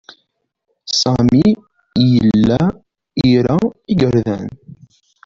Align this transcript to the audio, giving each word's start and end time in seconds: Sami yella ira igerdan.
Sami 0.99 1.45
yella 2.11 2.59
ira 3.31 3.55
igerdan. 3.91 4.47